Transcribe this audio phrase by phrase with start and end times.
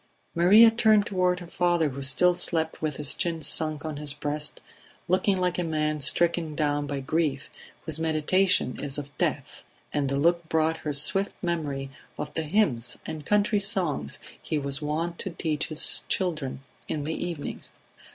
[0.33, 4.59] Maria turned toward her father who still slept with his chin sunk on his breast,
[5.07, 7.51] looking like a man stricken down by grief
[7.85, 9.61] whose meditation is of death;
[9.93, 14.81] and the look brought her swift memory of the hymns and country songs he was
[14.81, 17.73] wont to teach his children in the evenings.